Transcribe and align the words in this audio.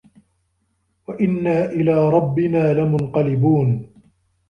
وَإِنّا 1.07 1.65
إِلى 1.65 2.09
رَبِّنا 2.09 2.73
لَمُنقَلِبونَ 2.73 3.91